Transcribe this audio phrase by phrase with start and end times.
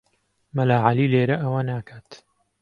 [0.55, 2.09] مەلا عەلی لێرە ئەوە ناکات.